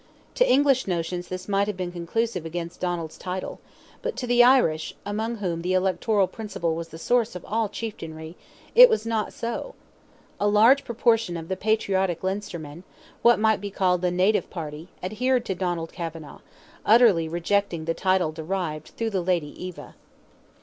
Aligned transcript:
To 0.33 0.51
English 0.51 0.87
notions 0.87 1.27
this 1.27 1.47
might 1.47 1.67
have 1.67 1.77
been 1.77 1.91
conclusive 1.91 2.43
against 2.43 2.79
Donald's 2.79 3.19
title, 3.19 3.59
but 4.01 4.15
to 4.17 4.25
the 4.25 4.43
Irish, 4.43 4.95
among 5.05 5.35
whom 5.35 5.61
the 5.61 5.73
electoral 5.75 6.25
principle 6.25 6.73
was 6.73 6.87
the 6.87 6.97
source 6.97 7.35
of 7.35 7.45
all 7.45 7.69
chieftainry, 7.69 8.33
it 8.73 8.89
was 8.89 9.05
not 9.05 9.31
so. 9.31 9.75
A 10.39 10.47
large 10.47 10.85
proportion 10.85 11.37
of 11.37 11.49
the 11.49 11.55
patriotic 11.55 12.23
Leinstermen—what 12.23 13.37
might 13.39 13.61
be 13.61 13.69
called 13.69 14.01
the 14.01 14.09
native 14.09 14.49
party—adhered 14.49 15.45
to 15.45 15.53
Donald 15.53 15.93
Kavanagh, 15.93 16.41
utterly 16.83 17.27
rejecting 17.29 17.85
the 17.85 17.93
title 17.93 18.31
derived 18.31 18.87
through 18.97 19.11
the 19.11 19.21
lady 19.21 19.49
Eva. 19.63 19.93